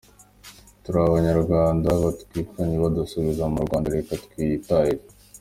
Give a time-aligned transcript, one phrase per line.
[0.83, 5.03] Turi abanyarwanda batwirukanye badusubiza mu Rwanda reka twitahire’.